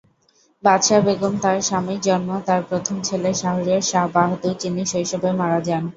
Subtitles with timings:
[0.63, 5.83] বাদশা বেগম তার স্বামীর জন্ম তাঁর প্রথম ছেলে শাহরিয়ার শাহ বাহাদুর, যিনি শৈশবে মারা যান।